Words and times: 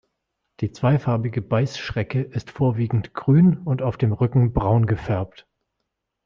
Die 0.61 0.71
Zweifarbige 0.71 1.43
Beißschrecke 1.43 2.23
ist 2.23 2.49
vorwiegend 2.49 3.13
grün 3.13 3.57
und 3.59 3.83
auf 3.83 3.97
dem 3.97 4.13
Rücken 4.13 4.51
braun 4.51 4.87
gefärbt. 4.87 5.45